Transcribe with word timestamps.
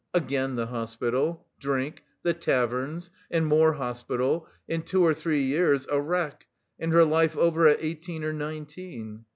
again 0.15 0.55
the 0.55 0.65
hospital... 0.65 1.45
drink... 1.59 2.03
the 2.23 2.33
taverns... 2.33 3.11
and 3.29 3.45
more 3.45 3.73
hospital, 3.73 4.47
in 4.67 4.81
two 4.81 5.05
or 5.05 5.13
three 5.13 5.43
years 5.43 5.85
a 5.91 6.01
wreck, 6.01 6.47
and 6.79 6.91
her 6.91 7.05
life 7.05 7.37
over 7.37 7.67
at 7.67 7.77
eighteen 7.79 8.23
or 8.23 8.33
nineteen.... 8.33 9.23